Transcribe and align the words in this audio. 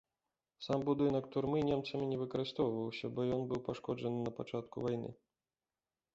Сам 0.67 0.79
будынак 0.87 1.25
турмы 1.35 1.59
немцамі 1.71 2.05
не 2.13 2.17
выкарыстоўваўся, 2.23 3.05
бо 3.15 3.19
ён 3.37 3.41
быў 3.53 3.59
пашкоджаны 3.69 4.19
напачатку 4.31 4.75
вайны. 4.89 5.09